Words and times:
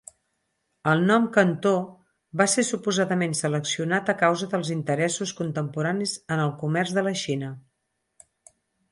El 0.91 1.01
nom 1.09 1.25
Cantó 1.33 1.73
va 2.41 2.47
ser 2.53 2.63
suposadament 2.69 3.35
seleccionat 3.39 4.09
a 4.13 4.15
causa 4.21 4.49
dels 4.53 4.71
interessos 4.77 5.33
contemporanis 5.41 6.15
en 6.37 6.41
el 6.47 6.55
comerç 6.63 6.95
de 6.99 7.05
la 7.09 7.13
Xina. 7.25 7.51